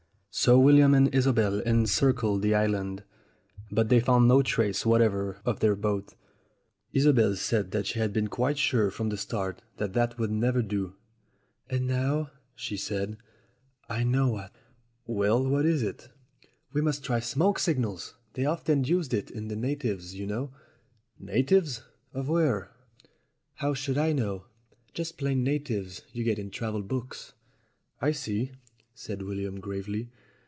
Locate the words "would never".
10.17-10.61